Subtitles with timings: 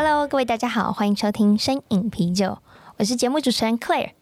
[0.00, 2.46] ！Cheers！Hello，各位大家好，欢迎收听《声饮啤酒》，
[2.96, 4.12] 我是节目主持人 Claire。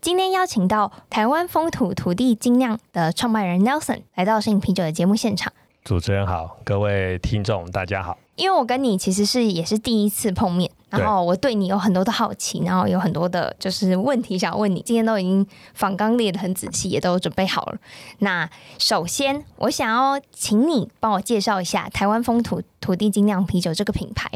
[0.00, 5.52] 今天邀请到台湾风土土地精酿的创办人 Nelson 来到《声饮啤酒》的节目现场。
[5.84, 8.18] 主持人好，各位听众大家好。
[8.34, 14.82] 因为我跟你其实是也是第一次碰面，然后我对你有很多的好奇，然后有很多的就是问题想要问你。
[14.82, 17.78] 今天都已经访纲列的很仔细，也都准备好了。
[18.18, 24.28] 那首先，我想要请你帮我介绍一下台湾风土土地精酿啤酒这个品牌。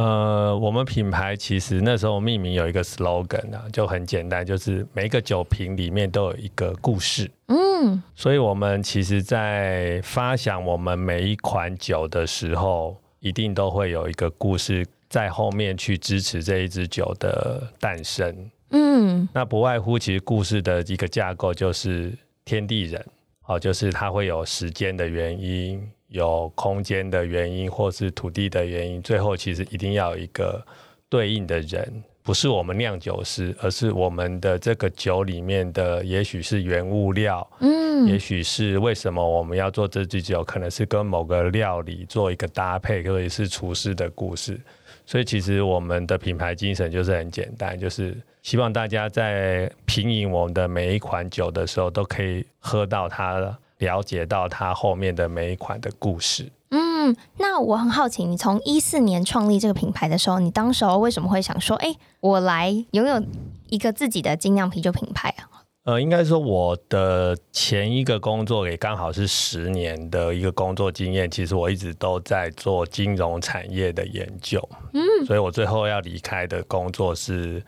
[0.00, 7.30] 呃，我们品牌其实那时候命名有一个 slogan 啊，就很简单，就是每一个酒瓶里面都有一个故事。
[7.48, 18.50] 嗯，所以我们其实，在发想我们每一款酒的时候，一定都会有一个故事在后面去支持这一支酒的诞生。
[18.70, 22.10] 嗯，那不外乎其实故事的一个架构就是
[22.46, 23.04] 天地人，
[23.44, 25.86] 哦，就是它会有时间的原因。
[26.10, 30.64] 有空间的原因，或是土地的原因，最后其实一定要有一个
[31.08, 44.60] 对应的人，不是我们酿酒师，而是我们的这个酒里面的，也许是原物料，嗯，也许是为什么我们要做这支酒，可能是跟某个料理做一个搭配，或者是厨师的故事。
[45.06, 53.56] 所以其实我们的品牌精神就是很简单，就是希望大家在品饮我们的每一款酒的时候，都可以喝到它。
[53.80, 56.50] 了解到它后面的每一款的故事。
[56.70, 63.20] 嗯，那我很好奇，你从一四年创立这个品牌的时候，你当时候为什么会想说，哎，我来拥有
[63.68, 65.50] 一个自己的精酿啤酒品牌啊？
[65.84, 74.66] 呃，应该说我的前一个工作也刚好是十年的一个工作经验，其实我一直都在做金融产业的研究。
[74.92, 77.60] 嗯，所以我最后要离开的工作是。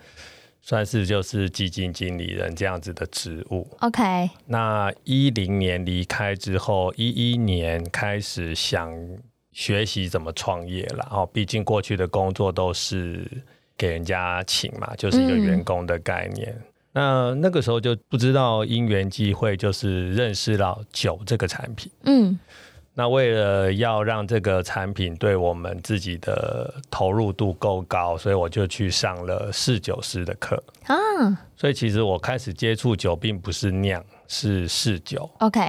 [0.65, 3.69] 算是就是基金经理人这样子的职务。
[3.81, 4.31] OK。
[4.47, 8.91] 那一零年离开之后，一一年开始想
[9.51, 11.09] 学习怎么创业了。
[11.11, 13.29] 哦，毕竟过去的工作都是
[13.77, 16.49] 给人家请嘛，就是一个员工的概念。
[16.57, 16.65] 嗯。
[16.95, 21.91] 那那个时候就不知道因缘机会，就是认识到酒这个产品。
[22.05, 22.39] 嗯。
[22.95, 30.95] 那为了要让这个产品对我们自己的投入度够高，所以我就去上了侍酒师的课啊。
[31.57, 35.31] 所以其实我开始接触酒，并不是酿，是侍酒。
[35.39, 35.61] OK。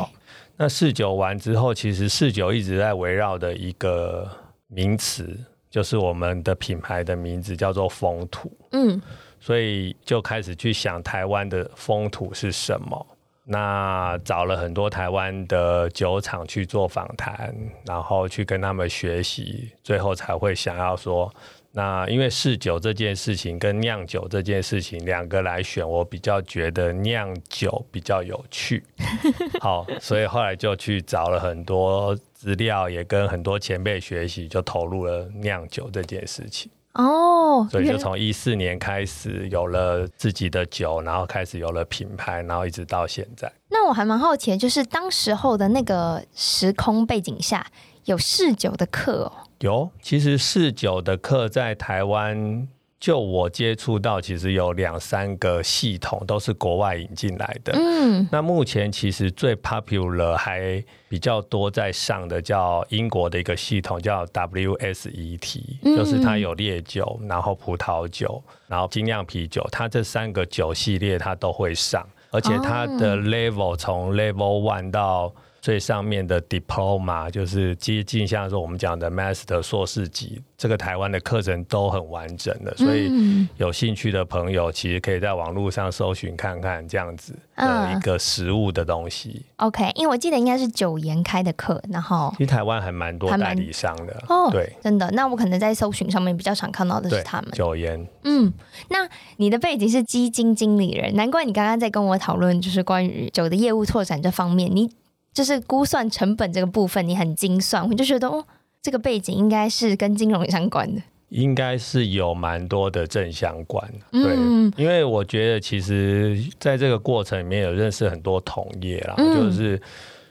[0.57, 4.29] 那侍酒完之后，其实侍酒一直在围绕的一个
[4.67, 8.51] 名词，就是我们的品牌的名字叫做风土。
[8.73, 9.01] 嗯。
[9.39, 13.07] 所以就开始去想台湾的风土是什么。
[13.45, 17.53] 那找了很多台湾的酒厂去做访谈，
[17.85, 21.29] 然后去跟他们学习，最后才会想要说，
[21.71, 28.81] 那因为试酒这件事情跟酿酒这件事情两个来选，我比较觉得酿酒比较有趣。
[29.59, 36.71] 好，所以后来就去找了很多资料，也跟很多前辈学习，就投入了酿酒这件事情。
[36.93, 43.51] 哦，所以就从一四年开始有了自己的酒，然后开始有了品牌，然后一直到现在。
[43.69, 47.65] 那我还蛮好奇，就是当时候的那个时空背景下，
[48.05, 49.33] 有试酒的课哦？
[49.59, 52.67] 有，其实试酒的课在台湾。
[53.03, 57.73] 就我接触到，其实有两三个系统都是国外引进来的。
[57.75, 75.29] 嗯，那目前其实最 popular 还比较多在上的叫英国的一个系统，叫 WSET，就是它有烈酒，然后葡萄酒，然后精酿啤酒，它这三个酒系列它都会上，而且它的 level 从 level one 到
[75.63, 83.09] 最上面的 diploma 就是接近像说我们讲的 master 硕士级，这个台湾的课程都很完整的，所以
[83.55, 89.45] 有兴趣的朋友其实可以在网络上搜寻看看这样子的一个实物的东西。
[89.55, 95.09] 嗯、OK，因为我记得应该是九研开的课，然后其实台湾还蛮多代理商的哦，对，真的。
[95.11, 98.05] 那我可能在搜寻上面比较常看到的是他们九研。
[98.25, 98.51] 嗯，
[98.89, 104.91] 那你的背景是基金经理人，难怪你刚刚在跟我讨论就是关于酒的业务拓展这方面，你。
[105.33, 108.45] 就是估算成本这个部分，你很精算，我就觉得哦，
[108.81, 113.83] 这个背景应该是跟金融相关的，应该是有蛮多的正相关。
[114.11, 119.81] 对，嗯、因为我觉得其实在这个过程里面有认识很多同业啦，嗯、就是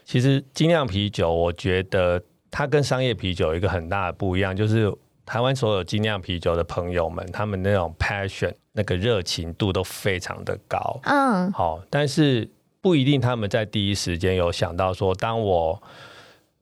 [0.05, 4.89] 其实精酿啤酒，我觉得它跟商业啤酒有一个很大的不一样，就是
[5.25, 10.99] 台湾所有精酿啤酒的朋友们，他们那种 passion 那个热情度都非常的高。
[11.03, 12.49] 嗯，好，但是
[12.83, 15.81] 不一定他们在第一时间有想到说，当我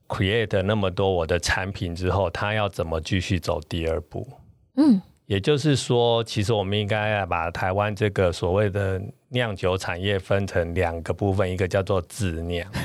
[0.07, 4.27] create 那么多我的产品之后，他要怎么继续走第二步？
[4.75, 12.69] 嗯，也就是说，其实我们应该要把台湾这个所谓的酿酒产业分成两个部分，一个叫做自酿。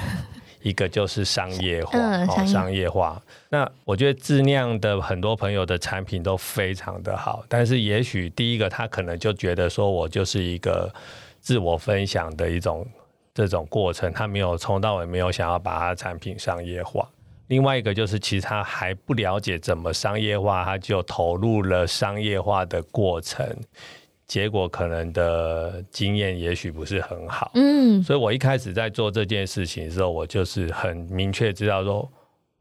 [0.63, 3.23] 一个就是商业化，嗯、哦，商业化。
[3.51, 10.93] 那我觉得自酿的很多朋友的产品都非常的好，但是也许第一个他可能就觉得说我就是一个
[11.41, 12.85] 自我分享的一种
[13.37, 17.07] 这种过程，他没有从到尾没有想要把他产品商业化。
[17.49, 23.47] 另外一个就是其实他还不了解怎么商业化，他就投入了商业化的过程。
[24.27, 32.11] 结果可能的经验也许不是很好，嗯，所以我一开始在做这件事情的时候，我就是很明确知道说，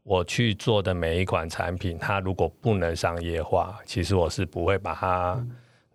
[0.04, 5.44] 我去做的每一款产品，它如果不能商业化，其实我是不会把它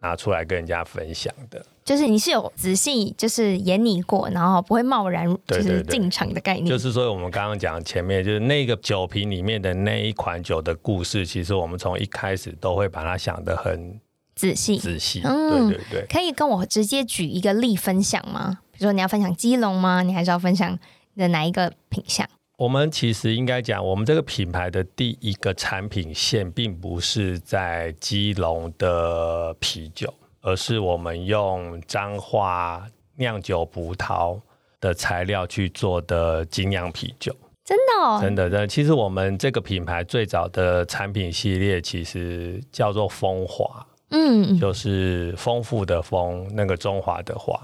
[0.01, 1.65] 拿出来跟人家分享的。
[1.83, 6.65] 就是你是有仔细就是研拟过，然后不会贸然就是进场的概念。
[6.65, 13.99] 对对对，就是说我们刚刚讲前面，就是那个酒瓶里面的那一款酒的故事，其实我们从一开始都会把它想得很。
[14.33, 18.59] 仔细，仔细，嗯，对对对，可以跟我直接举一个例分享吗？
[18.71, 20.01] 比如说你要分享基隆吗？
[20.03, 20.79] 你还是要分享
[21.17, 22.27] 的哪一个品项？
[22.57, 30.11] 我们其实应该讲，我们这个品牌的第一个产品线，并不是在基隆的啤酒，
[30.41, 32.85] 而是我们用彰化
[33.15, 34.39] 酿酒葡萄
[34.79, 37.35] 的材料去做的精酿啤酒。
[37.63, 38.67] 真的哦，真的，真的。
[38.67, 43.85] 其实我们这个品牌最早的产品系列，其实叫做风华。
[44.09, 47.57] 嗯，就是丰富的丰，那个中华的华。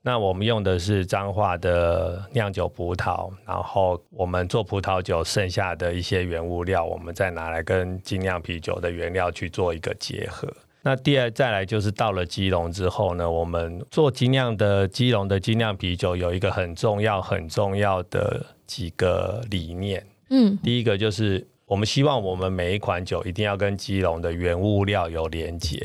[0.00, 10.48] 那我们用的是彰化的酿酒葡萄，然后我们做葡萄酒剩下的一些原物料，我们再拿来跟精酿啤酒的原料去做一个结合。
[10.82, 20.04] 那第二再来就是到了基隆之后呢，我们做精酿的基隆的精酿啤酒有一个很重要很重要的几个理念。
[20.30, 21.46] 嗯，第一个就是。
[21.64, 25.82] 我们希望我们每一款酒一定要跟基隆的原物料有连结，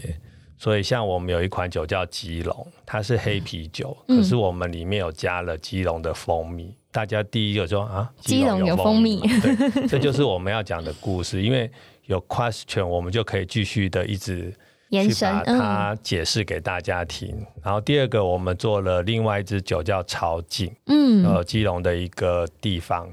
[0.57, 6.75] 所以像我们有一款酒叫基隆，它是黑啤酒，可是我们里面有加了基隆的蜂蜜。
[6.91, 11.41] 大家第一个说啊，基隆有蜂蜜，对，这就是我们要讲的故事。
[11.41, 11.71] 因为
[12.07, 14.53] 有 question，我们就可以继续的一直
[14.89, 17.45] 去把它解释给大家听。
[17.63, 23.09] 然后第二个，我们做了另外一支酒叫潮境，嗯，呃，基隆的一个地方。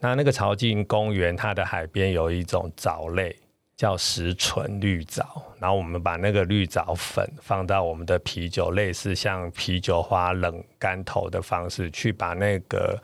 [0.00, 3.36] 那那个潮境公园，它的海边有一种藻类
[3.76, 12.98] 叫石醇绿藻，然后我们把那个绿藻粉放到我们的啤酒，类似像啤酒花冷干头的方式，去把那个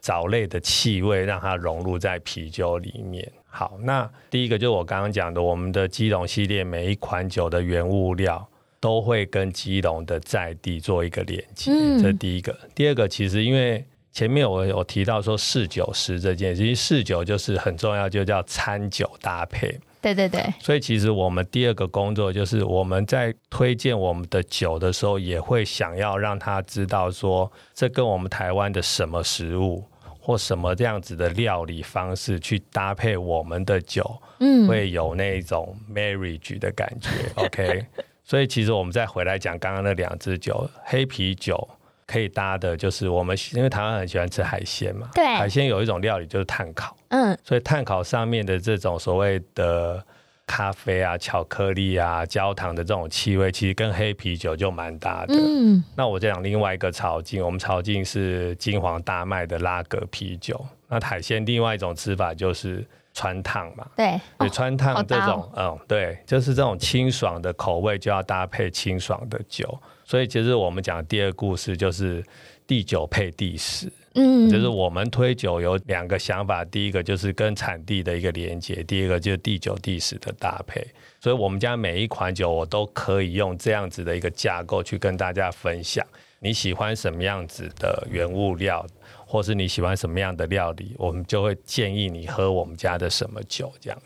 [0.00, 3.30] 藻类的气味让它融入在啤酒里面。
[3.50, 8.48] 好，那第一个就是我刚刚讲的，我们的基隆系列每一款酒的原物料
[8.78, 12.56] 都会跟基隆的在地做一个连接，嗯、这是第一个。
[12.74, 19.78] 第二个，其实因为前面我有提到说试酒师这件事，其实试酒就是很重要，就叫餐酒搭配。
[20.00, 20.42] 对对对。
[20.60, 29.84] 所以其实我们第二个工作就是我们在推荐我们的酒的时候，也会想要让他知道说，这跟我们台湾的什么食物
[30.30, 37.10] 或什么这样子的料理方式去搭配我们的酒，嗯，会有那种 marriage 的感觉。
[37.34, 37.84] 嗯、OK，
[38.22, 41.68] 所以其实我们再回来讲刚刚那两支酒，黑啤酒。
[42.06, 45.08] 可以搭的就是我们，因为台湾很喜欢吃海鲜嘛。
[45.14, 45.24] 对。
[45.24, 46.96] 海鲜有一种料理就是炭烤。
[47.10, 47.38] 嗯。
[47.44, 50.04] 所以炭烤上面的这种所谓的
[50.50, 55.34] 咖啡啊、巧克力啊、焦糖的这种气味，其实跟黑啤酒就蛮搭的。
[55.38, 55.80] 嗯。
[55.94, 60.60] 那我再讲另外一个潮境，我们潮境是金黄大麦的拉格啤酒。
[60.88, 63.86] 那海鲜另外一种吃法就是穿烫嘛。
[63.96, 64.20] 对。
[64.38, 69.78] 所以汆烫这种，嗯，对，就是这种清爽的口味就要搭配清爽的酒。
[70.04, 72.24] 所以其实我们讲的第二个故事就是
[72.66, 80.84] 第九配地食，嗯，就是我们推酒有两个想法，第一个就是跟产地的一个连接，第二个就是地酒地食的搭配。
[81.20, 86.04] 所以我们家每一款酒我都可以用这样子的一个架构去跟大家分享。
[86.40, 88.84] 你喜欢什么样子的原物料，
[89.26, 93.98] 或是你喜欢什么样的料理，我们就会建议你喝我们家的什么酒这样。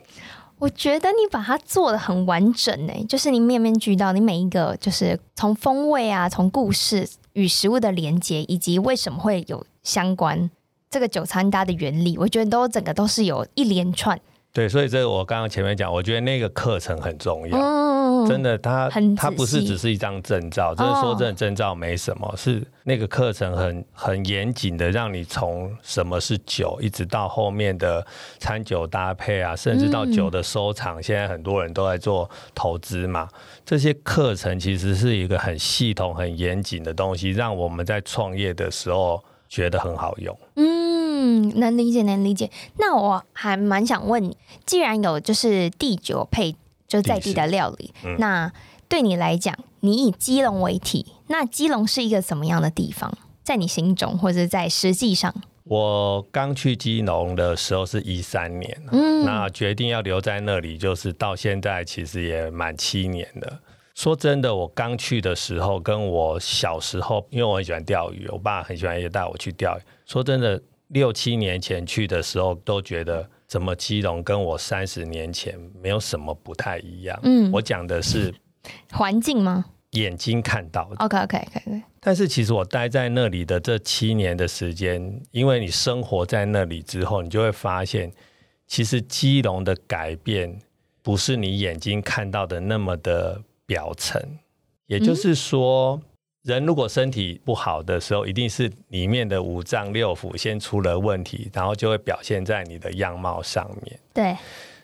[0.59, 10.51] 我觉得你把它做的很完整呢，就是你面面俱到，你每一个就是从风味啊，从故事与食物的连接，以及为什么会有相关
[10.91, 14.19] 这个酒餐搭的原理，我觉得都整个都是有一连串。
[14.53, 17.59] 对，所以这个我刚刚前面讲，我觉得那个课程很重要。
[18.29, 28.07] 真的，它它不是只是一张证照，就是说真的证照没什么，哦、是那个课程很很严谨的，让你从什么是酒，一直到后面的
[28.39, 33.29] 餐酒搭配啊，甚至到酒的收藏，嗯、现在很多人都在做投资嘛，
[33.65, 40.39] 这些课程其实是一个很系统、很严谨的东西，让我们在创业的时候觉得很好用。
[40.57, 42.51] 嗯，能理解，能理解。
[42.79, 46.57] 那我还蛮想问你，既然有就是第九配。
[46.87, 48.53] 就在地的料理，嗯、那
[48.89, 53.17] 对你来讲，你以基隆为体，那基隆是一个什么样的地方？
[53.43, 55.35] 在你心中，或者在实际上？
[55.65, 63.61] 我刚去基隆的时候是一三年，嗯，那决定要留在那里，就是到现在其实也满七年了。
[63.95, 69.83] 说真的，我刚去的时候，跟我小时候，因为我很喜欢钓鱼，我爸很喜欢也带我去钓鱼。
[70.05, 73.29] 说真的，六七年前去的时候，都觉得。
[73.47, 77.17] 怎么基隆跟我三十年前没有什么不太一样？
[77.23, 78.35] 嗯，我讲的是
[78.91, 79.67] 环境吗？
[79.91, 80.97] 眼睛看到的。
[80.97, 81.83] OK OK OK。
[82.01, 88.11] 但是其实我待在那里的这七年的时间，因为你生活在那里之后，你就会发现，
[88.67, 90.59] 其实基隆的改变
[91.01, 94.21] 不是你眼睛看到的那么的表层。
[94.87, 96.01] 也就是说。
[96.03, 96.03] 嗯
[96.45, 103.99] 人如果身体不好的时候，一定是里面的五脏六腑先出了问题，然后就会表现在你的样貌上面。
[104.13, 104.37] 对。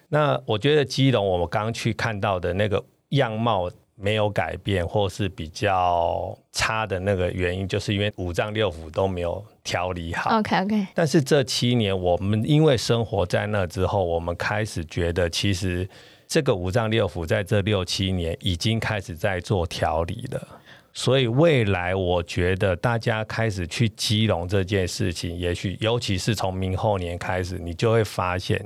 [0.08, 10.38] 那我觉得基隆我们刚去看到的那个样貌没有改变，或是比较差的那个原因，就是因为五脏六腑都没有调理好。
[10.38, 10.86] OK OK。
[10.94, 15.86] 但是这七年我们因为生活在那之后，我们开始觉得其实
[16.26, 20.48] 这个五脏六腑在这六七年已经开始在做调理了。
[20.92, 28.61] 所以未来，我觉得大家开始去基隆这件事情，也许尤其是从明后年开始，你就会发现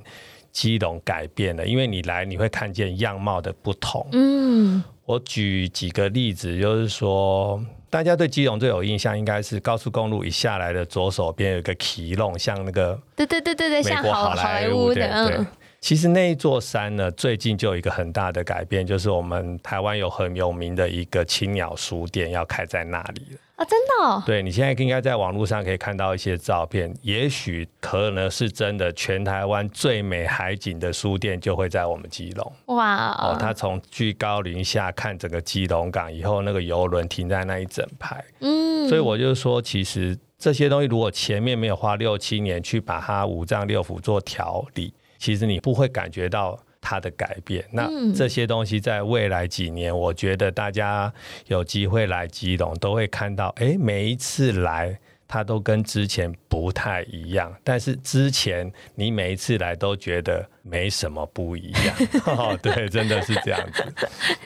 [0.51, 4.07] 基隆改变了，因为你来你会看见样貌的不同。
[4.13, 15.47] 嗯，我举几个例子，就是说，大家对基隆最有印象，应该是高速公路一下来的左手边有一个奇隆，像那个对对对对对，像好莱坞的，对。
[15.85, 23.65] 其实那一座山呢，最近就有一个很大的改变，就是我们台湾有很有名的一个青鸟书店要开在那里了啊！
[23.67, 24.23] 真的哦？
[24.25, 32.53] 对，你现在应该在网络上可以看到一些照片，也许可能是真的，全台湾最美海景的书店就会在我们基隆。
[32.69, 33.37] 哇哦！
[33.39, 44.91] 他从居高临下看整个基隆港，以后那个游轮停在那一整排，嗯，所以我就说，其实这些东西如果前面没有花六七年去把它五脏六腑做调理。
[45.25, 47.65] 其实你不会感觉到它的改变。
[47.73, 51.11] 那这些东西在未来几年，我觉得大家
[51.47, 57.51] 有机会来基隆，都会看到，哎，每一次来它都跟之前不太一样。
[57.65, 61.97] 但是之前你每一次来都觉得没什么不一样。
[62.37, 63.83] 哦，对，真的是这样子。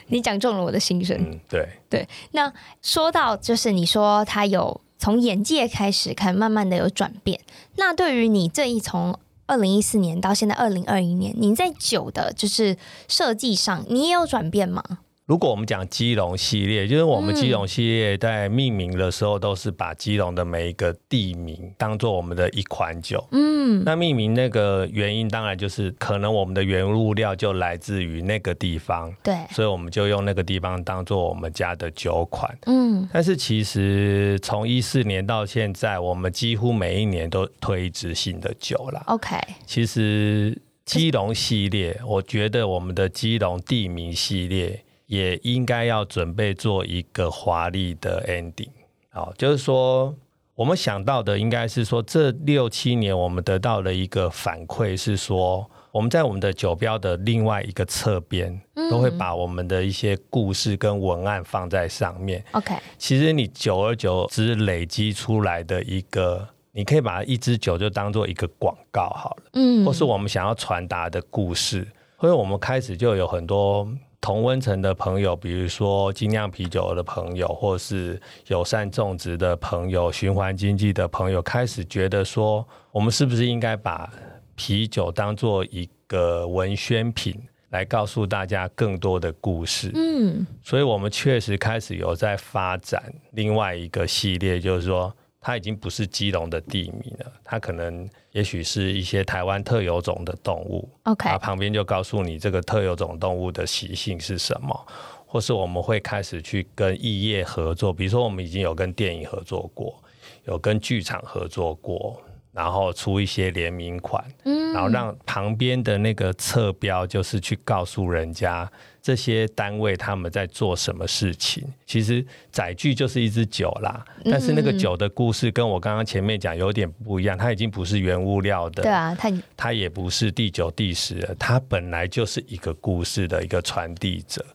[0.07, 1.17] 你讲中了我的心声。
[1.19, 2.07] 嗯，对对。
[2.31, 2.49] 那
[2.81, 7.37] 说到就是你说他有从眼界开始看，慢慢的有转变。
[7.75, 9.19] 那对于你这一从。
[9.49, 12.77] 二零一四年到现在二零二一年，您在酒的就是
[13.07, 14.83] 设计上，你也有转变吗？
[15.29, 23.23] 如果我们讲基隆系列，就是我们基隆系列在命名的时候，都是把基隆的每一个地名当做我们的一款酒。
[23.29, 29.13] 嗯，那命名那个原因，当然就是可能我们的原物料就来自于那个地方。
[29.21, 32.57] 对，所以我们就用那个地方当做我们家的酒款。
[32.65, 39.03] 嗯，但是其实从一四年到现在，我们几乎每一年都推一支新的酒了。
[39.05, 44.83] OK，其实基隆系列，我觉得我们的基隆地名系列。
[45.09, 48.69] 也应该要准备做一个华丽的 ending，
[49.09, 50.15] 好，就是说
[50.53, 58.61] 我们想到的应该是说，这六七年我们得到了一个反馈是说，我们在我们的酒标的另外一个侧边，
[58.91, 62.45] 都会把我们的一些故事跟文案放在上面。
[62.51, 71.87] OK，其实你久而久之累积出来的一个，你可以把一支酒就当做一个广告好了，嗯，或是我们想要传达的故事，
[72.21, 73.89] 所以我们开始就有很多。
[74.21, 84.11] 同温层的朋友，比如说精酿啤酒的朋友，或是友善种植的朋友、循环经济的朋友，开始觉得说，我们是不是应该把
[84.55, 87.33] 啤酒当做一个文宣品，
[87.69, 89.91] 来告诉大家更多的故事？
[89.95, 95.15] 嗯，所以我们确实开始有在发展另外一个系列，就是说。
[95.41, 100.89] 它已经不是基隆的地名了，它可能也许是一些台湾特有种的动物。
[101.03, 104.87] OK，旁边就告诉你这个特有种动物的习性是什么，
[105.25, 110.03] 或是我们会开始去跟异业合作，比如说我们已经有跟电影合作过，
[110.43, 112.21] 有跟剧场合作过，
[112.59, 118.69] 然后出一些联名款，嗯，然后让旁边的那个侧标就是去告诉人家
[119.01, 121.63] 这些单位他们在做什么事情。
[121.85, 134.45] 其实载具就是一支酒啦，但是那个酒的故事跟我刚刚前面讲有点不一样，它已经不是原物料的，对啊，它它也不是第九第十了，它本来就是一个故事的一个传递者。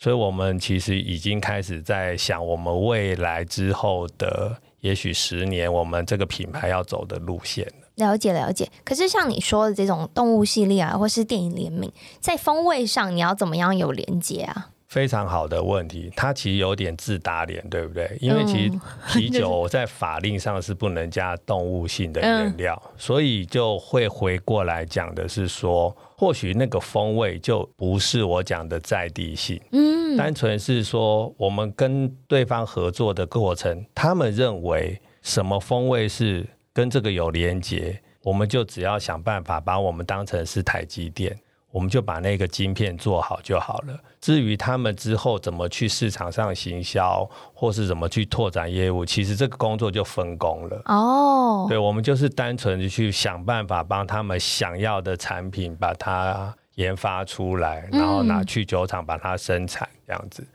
[0.00, 4.56] 所以我们其实已经开始在想我们未来之后的。
[4.82, 7.66] 也许十年，我们这个品牌要走的路线。
[7.94, 8.68] 了解了解。
[8.84, 14.71] 可是像你说的这种动物系列啊，或是电影联名，在风味上你要怎么样有连接啊？
[14.92, 18.14] 非常好的问题，它其实有点自打脸，对不对？
[18.20, 29.58] 因为其实 啤酒在法令上是不能加动物性的原料，嗯、所以就会回过来讲的是说，或许那个风味就不是我讲的在地性。
[29.70, 41.34] 嗯，单纯是说我们跟对方合作的过程，他们认为什么风味是跟这个有连结，我们就只要想办法把我们当成是台积电。
[41.72, 43.98] 我们就把那个晶片做好就好了。
[44.20, 50.82] 至于他们之后怎么去市场上行销，或是怎么去拓展业务，其实这个工作就分工了。
[50.84, 60.46] 哦，对，我们就是单纯的去想办法帮他们想要的产品把它研发出来，然后拿去酒厂把它生产这样子。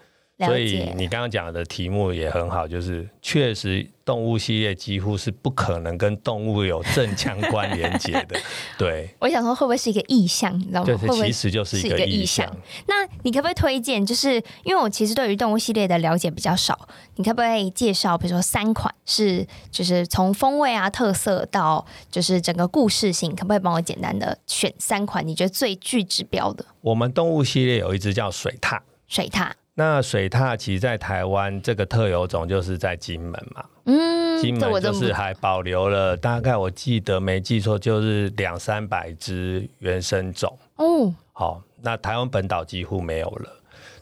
[0.46, 8.40] 所以你刚刚讲的题目也很好，就是确实动物系列几乎是不可能跟动物有正相关连接的。
[8.78, 10.86] 对，我想说会不会是一个意向，你知道吗？
[10.86, 12.46] 对，其实就是一个意向。
[12.86, 14.06] 那你可不可以推荐？
[14.06, 18.16] 就是因为我其实对于动物系列的了解比较少，你可不可以介绍？
[18.16, 25.28] 比如说三款是，就是从风味啊、特色到就是整个故事性，可不可以帮我简单的选三款？
[25.28, 26.64] 你觉得最具指标的？
[26.82, 29.50] 我们动物系列有一只叫水獭，水獭。
[29.80, 43.54] 那水獭其实在台湾这个特有种就是在金门嘛，嗯，金门就是还保留了大概我记得没记错就是两三百只原生种哦，好，那台湾本岛几乎没有了。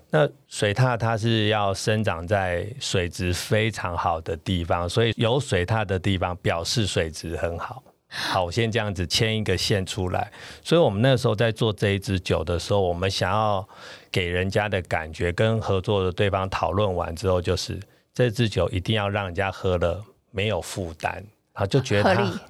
[0.09, 7.83] 那水獭它是要生长在水质非常好的地方，所以有水獭的地方表示水质很好。
[8.17, 10.31] 好，我先这样子牵一个线出来。
[10.63, 13.67] 所以我们那时候在做这一支酒的时候，我们想要
[14.09, 17.77] 给人家的感觉，跟合作的对方讨论完之后，就是
[18.13, 20.01] 这支酒一定要让人家喝了
[20.31, 21.13] 没有负担，
[21.53, 22.41] 然后就觉得它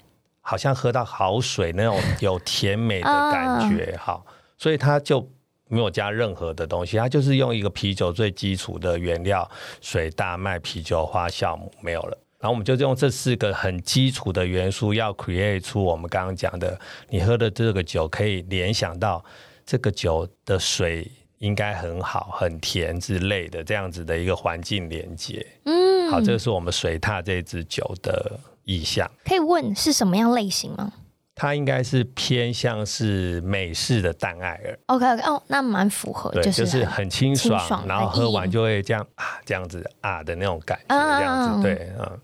[0.42, 3.98] 好像喝到好水那种有甜美的感觉。
[4.00, 4.24] 好，
[4.60, 5.28] 所以它就
[5.68, 9.50] 没有加任何的东西，它就是用一个啤酒最基础的原料：
[9.82, 12.18] 水、大麦、啤酒花、酵母，没有了。
[12.46, 16.80] 然后我们就用这四个很基础的元素，要 create 出我们刚刚讲的，
[17.10, 19.26] 你喝的这个酒可以联想到
[19.66, 25.44] 这个酒的水应该很好、很甜之类的这样子的一个环境连接。
[25.64, 29.10] 嗯，好，这个是我们水獭这支酒的意象。
[29.24, 30.94] 可以问是什么样类型吗？
[31.34, 34.80] 它应该是偏向是美式的淡艾尔。
[34.86, 42.20] OK OK，哦，那蛮符合，对，就是，就是很清爽，清爽然后喝完就会这样啊，这样子啊的那种感觉，这样子，对，嗯。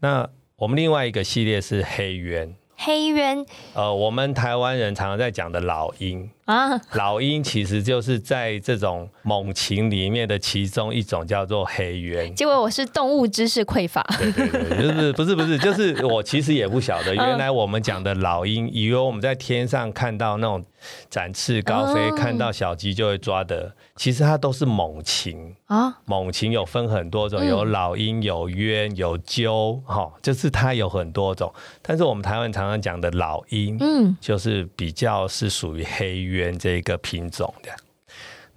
[0.00, 6.30] 那我们另外一个系列是黑鸢，黑鸢，呃，我们台湾人常常在讲的老鹰。
[6.46, 12.32] 啊，老鹰其实就是在这种猛禽里面的其中一种，叫做黑鸢。
[12.36, 14.00] 结果我是动物知识匮乏。
[14.16, 20.64] 对对对，就是不是不是，就是我其实也不晓得，原来我们讲的老鹰，以为我们在天上看到那种
[21.10, 25.98] 展翅高飞，看到小鸡就会抓的，其实它都是猛禽啊。
[26.04, 31.52] 猛禽有分很多种，有老鹰，有鸢，有鸠，哈，就是它有很多种。
[31.82, 36.35] 但是我们台湾常常讲的老鹰，嗯，就是比较是属于黑鸢。
[36.36, 37.70] 鸢这一个品种的，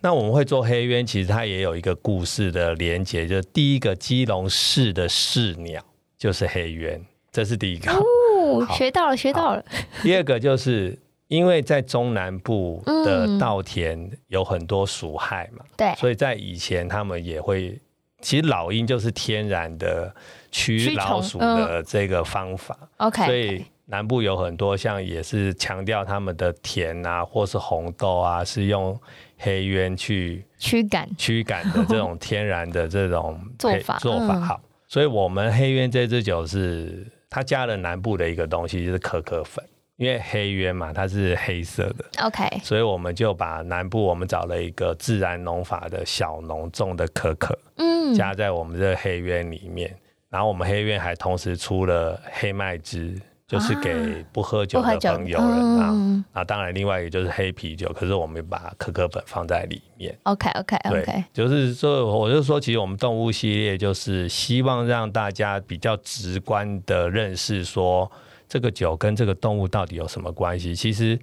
[0.01, 5.83] 那我们会做黑鸢，其实它也有一个故事的连结，就是第一个基隆市的市鸟
[6.17, 7.91] 就是黑鸢，这是第一个。
[7.91, 9.65] 哦，学到了，学到了。
[10.03, 17.79] 第二个就是因为在中南部的稻田有很多鼠害嘛，对、嗯，所以在以前他们也会，
[18.21, 20.13] 其实老鹰就是天然的
[20.51, 22.77] 驱老鼠的这个方法。
[22.97, 23.65] OK，所以。
[23.91, 28.95] 南部有很多像也是强调他们的甜啊，或是红豆啊，是用
[29.39, 34.61] 黑鸢去驱赶驱赶的这种天然的这种 做法做法好。
[34.87, 39.63] 所以我们黑鸢这支酒是它加了南部的一个东西，就是可可粉，
[39.97, 42.05] 因为黑鸢嘛，它是黑色的。
[42.23, 49.95] OK，所以我们就把南部我们找了一个自然农法的小农种的可可，嗯，加在我们这个黑鸢里面，
[50.29, 53.19] 然后我们黑鸢还同时出了黑麦汁。
[53.49, 55.45] 就是给不喝酒的朋友了
[55.81, 60.15] 啊，嗯、啊，当然另外一个就是黑啤酒，可是我们把可可粉放在里面。
[60.21, 68.09] OK OK OK，就是说，我就说，其实我们动物系列就是希望让大家比较直观的认识说，
[68.47, 70.75] 这个酒跟这个动物到底有什么关系？
[70.75, 71.19] 其实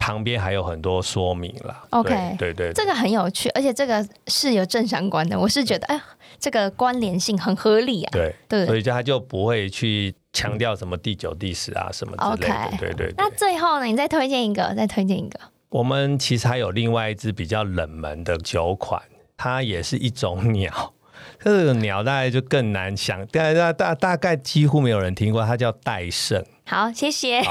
[0.00, 1.76] 旁边还有很多说明了。
[1.90, 5.38] OK，对对，对，这个很有趣，而且这个是有正相关的。
[5.38, 6.02] 我是觉得，哎呀，
[6.40, 8.10] 这个关联性很合理啊。
[8.10, 12.54] 对对，所以就他就不会去强调什么第九、第十啊什么之类的。
[12.54, 13.14] Okay, 对，对对。
[13.18, 15.38] 那最后呢，你再推荐一个，再推荐一个。
[15.68, 19.00] 我们其实还有另外一支比较冷门的酒款，
[19.36, 20.94] 它也是一种鸟。
[21.38, 26.42] 这个鸟大概就更难想，大大大大概几乎没有人听过，它叫戴胜。
[26.70, 27.42] 好，谢谢。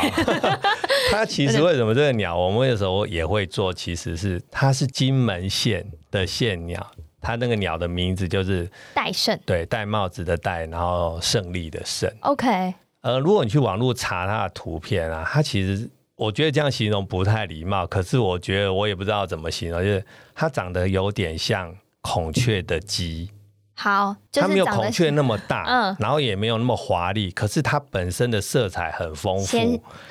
[1.12, 12.10] 它其实为什么这个鸟，我们有时候也会做，其实是它是金门县的县鸟，它那个鸟的名字就是戴胜，对，戴帽子的戴，然后胜利的胜。
[12.22, 12.74] OK。
[13.02, 23.30] 呃，如果你去网络查它的图片啊，它其实我觉得这样形容不太礼貌，可是我觉得我也不知道怎么形容，就是它长得有点像孔雀的鸡。
[23.82, 29.58] 好，就是、它没有孔雀那么大，嗯，然后也没有那么华丽，可是它本身的色彩很丰富，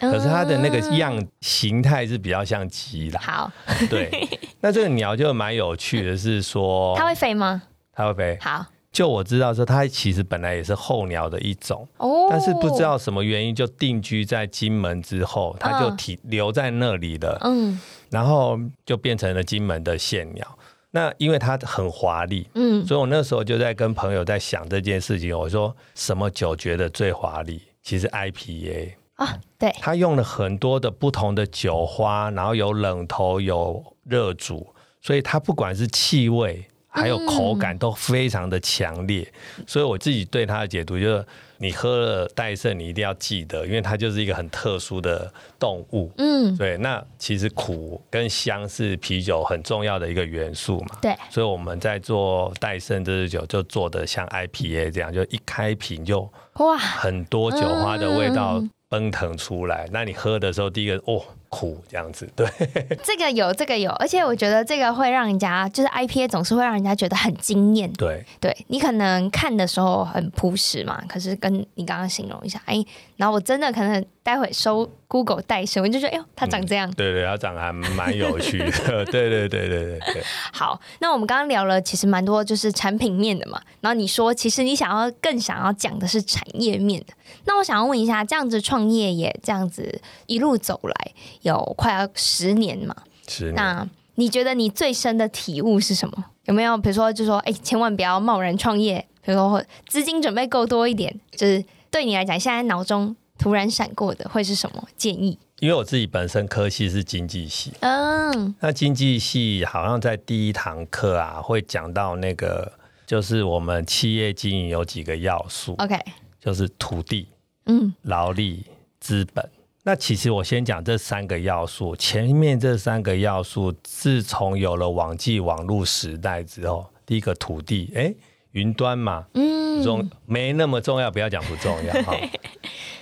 [0.00, 3.18] 嗯，可是它的那个样形态是比较像鸡的。
[3.18, 3.52] 好，
[3.90, 4.10] 对，
[4.62, 7.60] 那这个鸟就蛮有趣的，是说它会飞吗？
[7.92, 8.38] 它会飞。
[8.40, 17.78] 好，就我知道说它其实本来也是候鸟的一种，哦，但是不知道什么原因就定居在金门之后，它就停留在那里了，嗯，
[18.08, 20.58] 然后就变成了金门的县鸟。
[20.90, 25.38] 那因为它很华丽，嗯，所以我那时候就在跟朋友在想这件事情。
[25.38, 27.60] 我说什么酒觉得最华丽？
[27.82, 34.66] 其实 IPA 啊，对，它用了很多的不同的酒花，然后有冷头，有热煮，
[35.00, 39.30] 所以它不管是气味还有口感都非常的强烈。
[39.58, 41.26] 嗯，所以我自己对它的解读就是。
[41.58, 46.10] 你喝了戴胜，你一定要记得，因为它就是一个很特殊的动物。
[46.16, 46.76] 嗯，对。
[46.78, 50.96] 那其实苦跟香是啤酒很重要的一个元素嘛。
[51.02, 51.14] 对。
[51.30, 59.84] 所以我们在做戴胜这支酒，就做的像 IPA 这样，就一开瓶就哇，很多酒花的味道奔腾出来。
[59.86, 61.22] 嗯、那你喝的时候，第一个哦。
[61.48, 62.46] 苦这样子，对，
[63.02, 67.92] 这个有，这个有，而且我觉得这个会让人家，就是 IPA 总是会让人家觉得很惊艳。
[67.94, 72.84] 对，对你可能看的时候很朴实嘛，可是跟你刚刚形容一下，哎，
[73.16, 76.88] 然后我真的可能待会收 Google 代收，我就觉得，哎呦，它长这样。
[76.90, 79.04] 嗯、对对，它长得还蛮有趣的。
[79.06, 80.22] 对对对对对对。
[80.52, 87.14] 好，那我们刚刚聊了，其实蛮多就是产品面的嘛，然后你说，其实你想要更想要讲的是产业面的，
[87.46, 91.12] 那我想要问一下，这样子创业也这样子一路走来。
[91.42, 92.94] 有快要十年嘛？
[93.26, 93.54] 十年。
[93.54, 96.24] 那你觉得你最深的体悟是什么？
[96.44, 99.06] 有没有比如说，就说哎，千万不要贸然创业。
[99.22, 105.38] 比如说资金准备够多一点，就是对你来讲，现在脑中突然闪过的会是什么建议？
[105.60, 112.72] 因为我自己本身科系是经济系，嗯，那经济系好像在第一堂课啊，会讲到那个，
[113.06, 115.98] 就是我们企业经营有几个要素，OK，
[116.40, 117.28] 就是土地、
[117.66, 118.64] 嗯，劳力、
[119.00, 119.46] 资本。
[119.88, 128.14] 那其实我先讲这三个要素，前面这三个要素，自从有了网际网络时代之后，第一个土地，哎，
[128.50, 132.14] 云端嘛，嗯，重没那么重要，不要讲不重要 哈。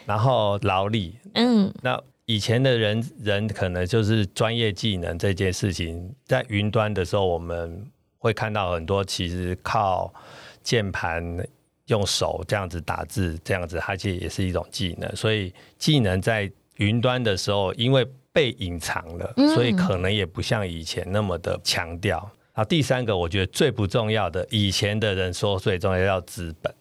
[0.05, 7.85] 然后劳力，嗯，那以前的人人可能就是专业技能这件事情，在云端的时候，我们
[8.17, 10.15] 会看到很多其实靠
[10.63, 11.45] 键盘。
[11.89, 15.09] 用手这样子打字，这样子它其实也是一种技能。
[15.15, 22.31] 所以技能在云端的时候，因为被隐藏了，所以可能也不像以前那么的强调。
[22.53, 26.75] 好，第三个我觉得最不重要的，以前的人说最重要要资本。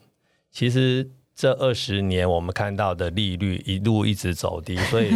[0.51, 1.05] 其实
[1.36, 5.12] 这二十年我们看到的利率一路一直走低， 所以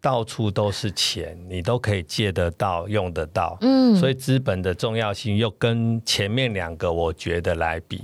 [0.00, 3.58] 到处都是钱，你都可以借得到、用得到。
[3.60, 8.00] 嗯，所以资本的重要性又跟前面两个我觉得来比。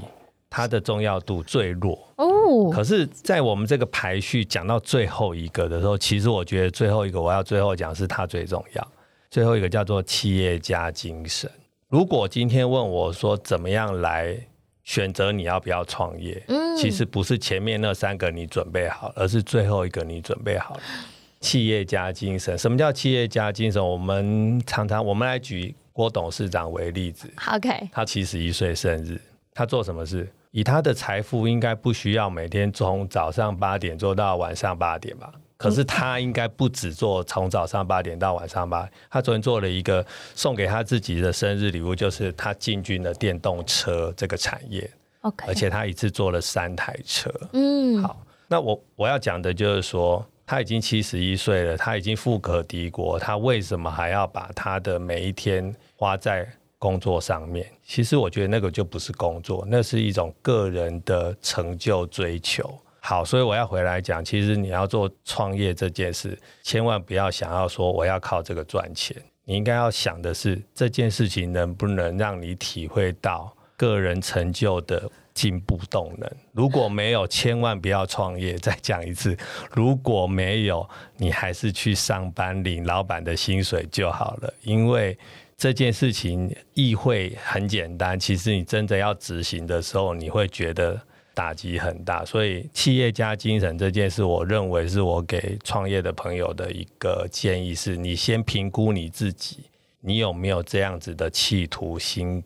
[0.55, 8.89] 它的重要度最弱哦，可是，在我们这个排序讲到最后一个的时候，其实我觉得最后一个我要最后讲是它最重要。
[9.31, 11.51] 最后一个叫做企业家精神。
[11.89, 14.37] 如果今天问我说怎么样来
[14.85, 20.83] 选择你要不要创业，嗯，其实不是前面那三个你准备好，而是最后一个你准备好了。
[21.41, 23.83] 企业家精神，什么叫企业家精神？
[23.83, 27.27] 我们常常我们来举郭董事长为例子。
[27.51, 29.19] OK，他七十一岁生日，
[29.55, 30.31] 他做什么事？
[30.53, 35.33] 以他的财富，应该不需要每天从早上八点做到晚上八点吧？
[35.57, 38.93] 可是他应该不止做从早上八点到晚上八点。
[39.09, 44.91] 他昨天做了一个送给他自己的生日礼物，就是他进军了电动车这个产业。
[45.23, 47.33] OK，而且他一次做了三台车。
[47.53, 56.47] 嗯，好，那我我要讲的就是说，他已经七十一岁了，他已经富可敌国，他为什么还要把他的每一天花在？
[56.83, 62.69] 工作上面，其实我觉得那个就不是工作，那是一种个人的成就追求。
[62.99, 76.29] 好，所以我要回来讲，其实你要做创业这件事，千万不要想要说我要靠这个赚钱，你应该要想的是这件事情能不能让你体会到个人成就的进步动能。
[76.51, 78.59] 如果没有，千万不要创业。
[78.59, 79.37] 再讲一次，
[79.71, 80.85] 如果没有，
[81.17, 85.17] 你还是去上班领老板的薪水就好了，因为。
[85.63, 91.01] 这件事情议会很简单，其实你真的要执行的时候，你会觉得
[91.35, 92.25] 打击很大。
[92.25, 99.59] 所以企业家精神这件事，我认为是我给创业的朋友的一个建议：是你先评估你自己，
[100.01, 102.43] 你有没有这样子的企图心，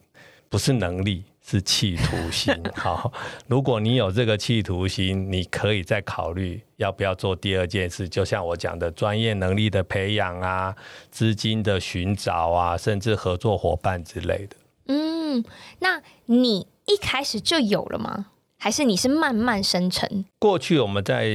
[0.51, 1.25] 不是能力。
[1.49, 3.13] 是企图心， 好。
[3.47, 8.09] 如果你有这个企图心，你可以再考虑要不要做第二件事。
[8.09, 10.75] 就像我讲的，专业能力的培养啊，
[11.09, 14.57] 资金的寻找啊，甚至合作伙伴之类的。
[14.89, 15.45] 嗯，
[15.79, 18.27] 那你一开始就有了吗？
[18.59, 20.25] 还是你是慢慢生成？
[20.41, 21.29] 过去我们在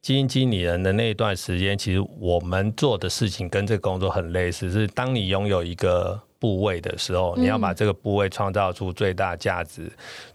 [0.00, 6.22] 基金经理人的那一段时间，其实我们做的事情跟这个工作很类似，是当你拥有一个。
[6.38, 9.92] 部位的时候，你要把这个部位创造出最大价值，嗯，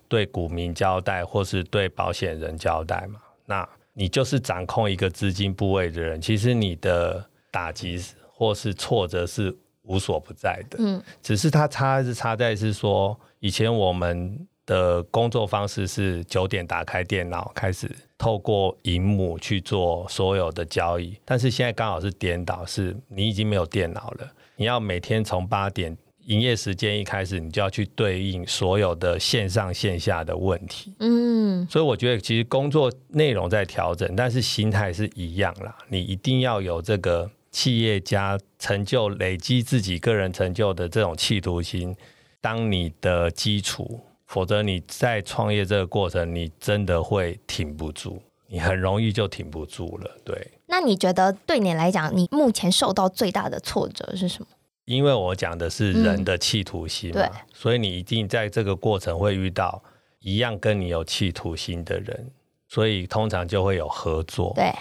[0.07, 3.19] 对股民交代，或是对保险人交代嘛？
[3.45, 10.77] 那你就是掌控一个资金部位的人，其实你的打击或是挫折是无所不在的。
[10.79, 24.31] 嗯，只是它差是差在是说，以前我们的工作方式是九点打开电脑，开始透过荧幕去做所有的交易，但是现在刚好是颠倒，是你已经没有电脑了。
[24.55, 30.93] 你要每天从八点营业时间一开始，你就要去对应所有的线上线下的问题。
[30.99, 35.75] 嗯，所以我觉得其实工作内容在调整，但是心态是一样啦。
[35.89, 41.95] 你一定要有这个企业家成就、累积自己个人成就的这种企图心，
[42.39, 50.11] 当你的基础，否则你在创业这个过程，你真的会挺不住，你很容易就挺不住了。
[50.25, 50.51] 对。
[50.67, 54.47] 那你觉得对你来讲，你目前受到最大的挫折是什么？
[54.85, 59.81] 因为我讲的是人的企图心嘛，嗯，所以你一定在这个过程会遇到
[60.19, 62.31] 一样跟你有企图心的人，
[62.67, 64.51] 所以通常就会有合作。
[64.55, 64.73] 对，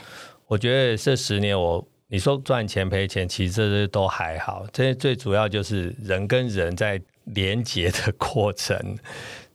[0.46, 8.76] 我觉得这十年我你说赚钱赔钱，其实这些都还好，这些最主要就是人跟人在连接的过程，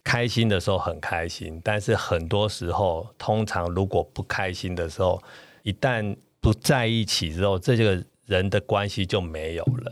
[0.06, 5.22] 开心的时候很开心，但是很多时候，通常如果不开心的时候，
[5.64, 9.92] 一旦不在一起之后，这个人的关系就没有了。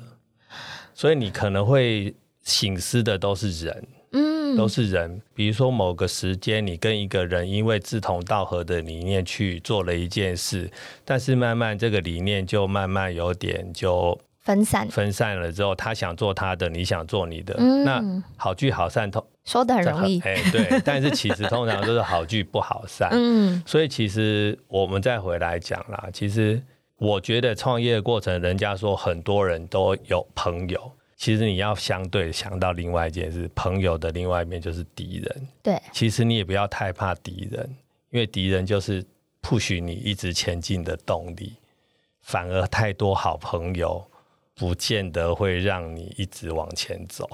[0.94, 5.20] 所以你可能会醒思的都是人，嗯，都是人。
[5.34, 10.72] 比如说某个时间，你跟一个人因为志同道合的理念去做了一件事，
[11.04, 20.82] 但是慢慢这个理念就慢慢有点就分散，分散了之后，他想做他的，你想做你的，嗯、那好聚好散，通说的很容易，哎，对。
[20.86, 23.62] 但是其实通常都是好聚不好散，嗯。
[23.68, 26.62] 所以其实我们再回来讲啦，其实
[26.98, 35.48] 我觉得创业的过程，人家说很多人都有朋友，其实你要相对想到另外一件事，朋友的另外一面就是敌人。
[35.62, 37.70] 对，其实你也不要太怕敌人，
[38.12, 39.04] 因为敌人就是
[39.42, 41.54] push 你一直前进的动力，
[42.22, 44.06] 反而太多好朋友。
[44.56, 47.28] 不见得会让你一直往前走。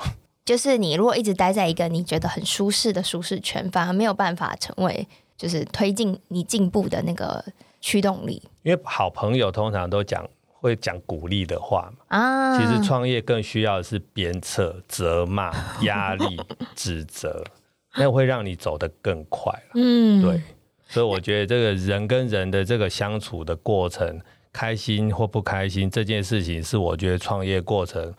[0.50, 5.08] 就是你如果一直待在一个你觉得很舒适的舒适圈，反而没有办法成为
[5.38, 7.46] 就是推进你进步的那个
[7.80, 8.42] 驱动力。
[8.64, 12.18] 因为好朋友通常都讲会讲鼓励的话嘛。
[12.18, 15.54] 啊，其实创业更需要的是鞭策、责骂、
[15.86, 16.42] 压力、
[16.74, 17.44] 指责，
[17.96, 19.54] 那会让你走得更快。
[19.76, 20.42] 嗯，对。
[20.88, 24.20] 所以我觉得这个人跟人的这个相处的过程。
[24.52, 28.12] 开心或不开心这件事情，是我觉得创业过程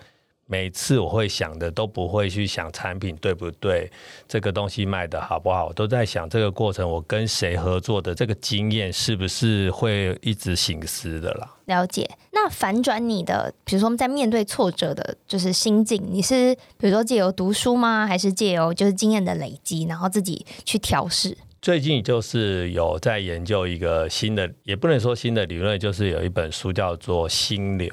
[0.50, 3.88] 每次我会想的都不会去想产品对不对，
[4.26, 11.48] 这个东西卖的好不好，我都在想这个过程我跟谁合作的这个经验是不是会一直醒思的啦。
[11.66, 12.10] 了解。
[12.32, 18.04] 那反转你的，比如说我们在面对挫折的，就是心境，你是比如说借由读书吗？
[18.04, 21.38] 还是借由就是经验的累积，然后自己去调试？
[21.62, 27.88] 最近就是有在研究一个新的，也不能说新的理论，就是有一本书叫做《心流》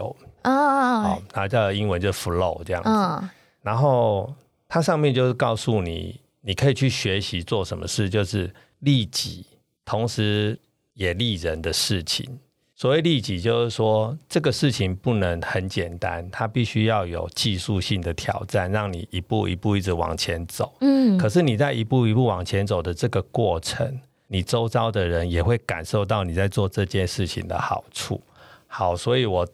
[0.47, 3.29] 啊，好，它叫英文就 Flow 这样子。
[3.61, 4.33] 然后
[4.69, 9.45] 它上面就是告诉你，你可以去学习做什么事，就是利己，
[9.83, 10.57] 同时
[10.93, 12.39] 也利人的事情。
[12.75, 20.71] 所谓利己，就是说这个事情不能很简单，它必须要有技术性的挑战，让你一步一步一直往前走。
[20.81, 28.21] 嗯，可是你在一步一步往前走的这个过程，你周遭的人也会感受到你在做这件事情的好处。
[28.67, 29.47] 好，所以我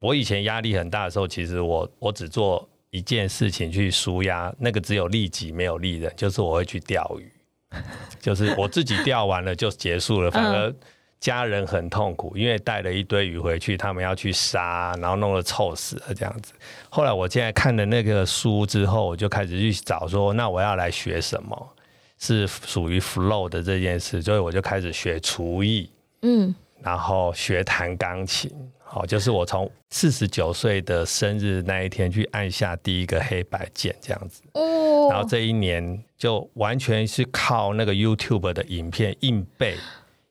[0.00, 7.30] 我以前压力很大的时候，其实我我只做一件事情去舒压，那个只有利己没有利人，就是我会去钓鱼。
[8.18, 10.74] 就是我自己钓完了就结束了，反而
[11.20, 16.52] 家人很痛苦，因为带了一堆鱼回去，他们要去杀，然后弄得臭死了这样子。
[16.88, 21.76] 后来我现在看了那个书之后，我就开始去找说，那我要来学什么
[22.18, 25.88] 是属于 flow 的这件事，所以我就开始学厨艺，
[26.22, 28.50] 嗯，然后学弹钢琴。
[28.92, 34.42] 好，就是我从四十九岁的生日那一天去按下第一个黑白键，这样子。
[34.54, 35.08] 哦。
[35.08, 39.76] 然后这一年就完全是靠那个 YouTube 的影片硬背。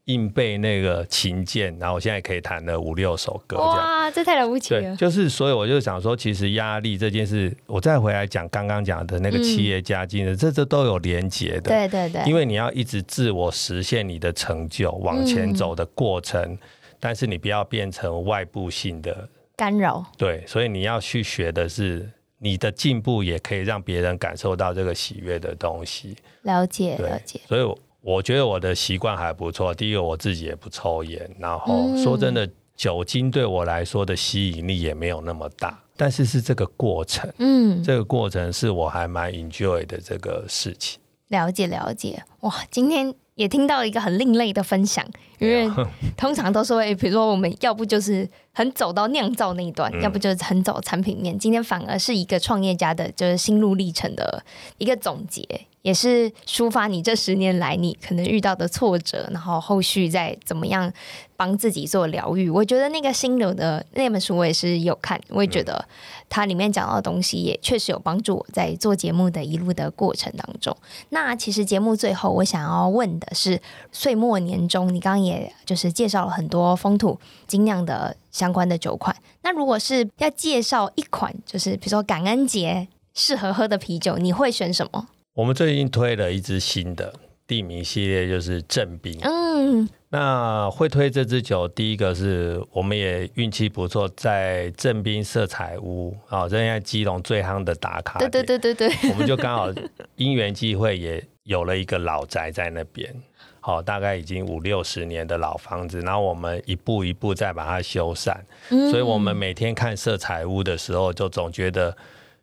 [0.05, 3.57] 硬背那个琴键，然后我现在可以弹了五六首歌。
[3.59, 4.81] 哇，这太了不起了！
[4.81, 11.69] 对，就是所以我就想说，其实压力这件事，我再回来讲刚刚讲的那个企业家精神，嗯、这这都有连结的。
[11.69, 16.57] 对对对，因为你要一直自我实现你的成就，往前走的过程，嗯、
[16.99, 20.05] 但是你不要变成外部性的干扰。
[20.17, 26.15] 对，所以你要去学的是你的进步，也可以让别人感受到这个喜悦的东西。
[26.43, 27.39] 了解，了解。
[27.47, 27.77] 所以我。
[28.01, 29.73] 我觉得我的习惯还不错。
[29.73, 35.77] 第一个，我自己也不抽烟，然后说真的，酒精对我来说的吸引力也没有那么大。
[35.97, 40.97] 但是是这个过程，嗯，这个过程是我还蛮 enjoy 的这个事情。
[41.27, 45.05] 了解了解，哇，今天也听到一个很另类的分享，
[45.39, 45.69] 因为
[46.15, 51.37] 通常都是会，比如说我们要不就是很走到酿造那一段，嗯、要不就是很走产品面。
[51.37, 54.43] 今天反而是一个创业家的，就是心路历程的
[54.77, 55.45] 一个总结。
[55.81, 60.91] 也是抒发你这十年来你可能遇到的挫折，然后后续再怎么样
[61.37, 62.49] 帮自己做疗愈。
[62.49, 65.83] 我觉得那个心流的那本书我也是有看，我也觉得
[66.27, 70.75] 它里面讲到的东西也确实有帮助我在做节目的一路的过程当中。
[71.11, 73.61] 那其实节目最后我想要问的是，
[73.93, 75.28] 岁末年终，你刚刚也
[75.65, 79.15] 就是介绍了很多风土精酿的相关的酒款。
[79.41, 85.07] 那如果是要介绍一款，就是比如说感恩节适合喝的啤酒，你会选什么？
[85.35, 87.13] 我们最近推了一支新的
[87.47, 89.17] 地名系列，就是正冰。
[89.21, 98.19] 嗯，那会推这支酒，第一个是我们也运气不错，在正冰色彩屋啊，现在基隆最夯的打卡。
[98.19, 99.67] 对对对对对，我们就刚好
[100.15, 103.13] 因缘际会，也有了一个老宅在那边。
[103.59, 108.35] 好，大概已经五六十年的老房子，然后我们一步一步再把它修缮。
[108.69, 111.95] 嗯，所以我们每天看色彩屋的时候，就总觉得。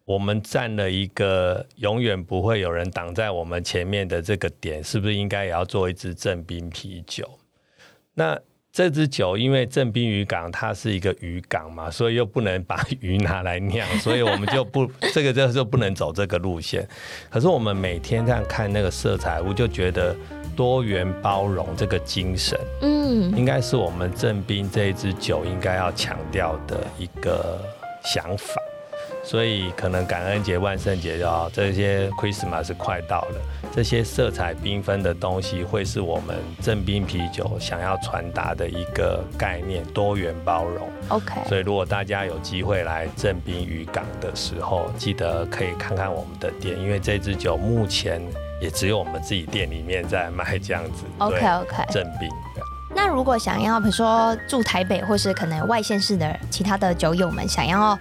[0.07, 7.29] 我们占了一个永远不会有人挡在我们前面的这个点，是不是应该也要做一支正冰啤酒？
[8.15, 8.39] 那
[8.77, 16.87] 这支酒因为正冰渔港它是一个渔港嘛，所以又不能把鱼拿来酿，所以我们就不 这个就就不能走这个路线。
[17.31, 20.15] 可是我们每天这样看那个色彩屋，就觉得
[20.55, 27.59] 多元包容这个精神，嗯，应该是我们正冰这一支酒应该要强调的一个
[28.05, 28.61] 想法。
[29.27, 31.19] 所以可能感恩节、万圣节
[31.53, 33.41] 这些 Christmas 快到了，
[33.75, 40.89] 这些色彩缤纷的东西会是我们正冰啤酒想要传达的一个概念，多元包容。
[41.09, 41.35] OK。
[41.49, 48.23] 所以如果大家有机会来正冰渔港的时候，记得可以看看我们的店，因为这支酒目前
[48.61, 51.03] 也只有我们自己店里面在卖这样子。
[51.19, 51.85] OK OK。
[51.91, 52.31] 正冰。
[52.95, 57.99] 那如果想要，比如说住台北或是可能外县市的其他的酒友们，想要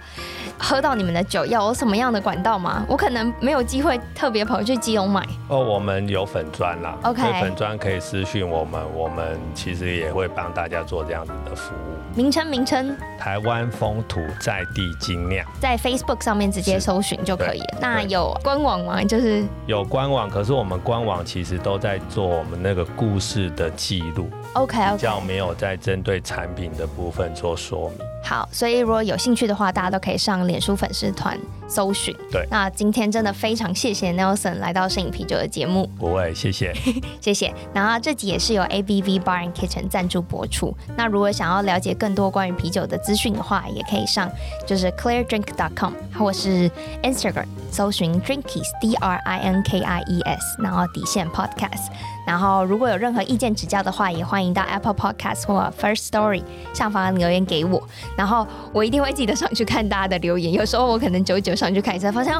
[0.58, 2.84] 喝到你们的酒，要有什么样的管道吗？
[2.88, 5.26] 我可能没有机会特别跑去基隆买。
[5.48, 12.16] 哦，我们有粉砖啦，OK，粉砖可以私讯我们，我们其实也会帮大家做这样子的服务。
[12.16, 17.78] 名称名称，台湾风土在地精酿，在 Facebook 上面直接搜寻就可以了。
[17.80, 19.02] 那有官网吗？
[19.04, 24.30] 就是有官网，可是我们官网其实都在做我们那个故事的记录。
[24.54, 27.98] OK，比较没有在针对产品的部分做说明。
[28.28, 32.12] 好，所以如果有兴趣的话，大家都可以上脸书粉丝团搜寻。
[32.32, 35.88] 对，那今天真的非常谢谢 Nelson 来到摄影啤酒的节目。
[35.96, 36.74] 不会，谢谢，
[37.22, 37.54] 谢谢。
[37.72, 40.76] 然后这集也是由 ABV Bar and Kitchen 赞助播出。
[40.96, 44.28] 那如果想要了解更多关于啤酒的资讯的话，也可以上
[44.66, 46.68] 就是 ClearDrink.com 或是
[47.04, 51.90] Instagram 搜寻 Drinkies D R I N K I E S，然后底线 Podcast。
[52.26, 56.42] 然后，如果有任何意见指教的话，也欢迎到 Apple Podcast 或 First Story
[56.74, 57.82] 上方留言给我。
[58.16, 60.52] 然后我一定会记得上去看大家的留言。
[60.52, 62.34] 有时候我可能久久上去看一下，发现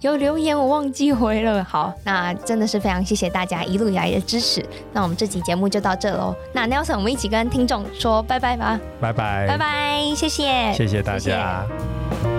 [0.00, 1.62] 有留言我忘记回了。
[1.62, 4.64] 好，那真的是非常谢谢大家一路以来的支持。
[4.92, 6.34] 那我们这期节目就到这喽。
[6.54, 8.80] 那 Nelson，我们一起跟听众说拜拜吧。
[9.00, 11.66] 拜拜，拜拜，谢谢，谢谢大家。
[12.08, 12.35] 谢谢。